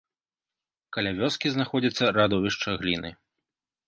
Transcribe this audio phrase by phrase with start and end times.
[0.95, 3.11] Каля вёскі знаходзіцца радовішча гліны.